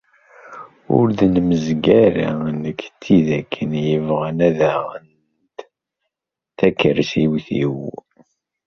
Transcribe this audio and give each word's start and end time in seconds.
Ur 0.97 1.07
d-nemzeg 1.17 1.85
ara 2.05 2.29
nekk 2.63 2.81
d 2.91 2.95
tid 3.01 3.27
akken 3.39 3.71
yebɣan 3.87 4.37
ad 4.47 4.59
aɣent 4.73 5.57
takerrust-iw. 6.57 7.75